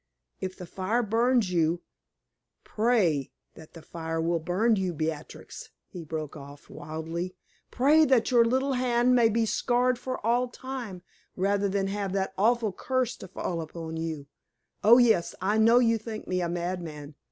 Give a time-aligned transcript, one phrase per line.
[0.39, 1.83] If the fire burns you
[2.63, 7.35] pray that the fire will burn you, Beatrix," he broke off, wildly
[7.69, 11.03] "pray that your little hand may be scarred for all time,
[11.35, 14.25] rather than have that awful curse to fall upon you.
[14.83, 17.13] Oh, yes, I know you think me a madman!